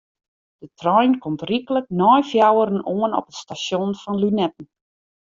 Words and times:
De 0.61 0.67
trein 0.81 1.11
komt 1.23 1.43
ryklik 1.49 1.87
nei 1.99 2.19
fjouweren 2.29 2.81
oan 2.97 3.17
op 3.19 3.25
it 3.31 3.37
stasjon 3.41 3.91
fan 4.01 4.19
Lunetten. 4.21 4.65